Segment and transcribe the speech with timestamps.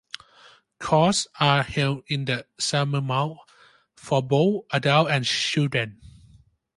[0.79, 3.41] Courses are held in the summer months
[3.95, 6.01] for both adults and children.